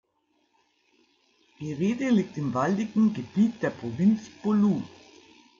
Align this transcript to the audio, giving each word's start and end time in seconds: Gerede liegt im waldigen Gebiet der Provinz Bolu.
Gerede 1.59 2.09
liegt 2.09 2.35
im 2.35 2.55
waldigen 2.55 3.13
Gebiet 3.13 3.61
der 3.61 3.69
Provinz 3.69 4.31
Bolu. 4.41 4.81